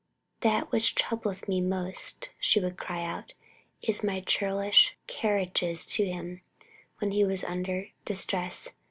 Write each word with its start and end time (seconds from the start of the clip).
"That 0.39 0.71
which 0.71 0.95
troubleth 0.95 1.47
me 1.47 1.61
most," 1.61 2.31
she 2.39 2.59
would 2.59 2.75
cry 2.75 3.03
out, 3.05 3.35
"is 3.83 4.03
my 4.03 4.19
churlish 4.21 4.95
carriages 5.05 5.85
to 5.85 6.03
him 6.07 6.41
when 6.97 7.11
he 7.11 7.23
was 7.23 7.43
under 7.43 7.89
distress. 8.03 8.69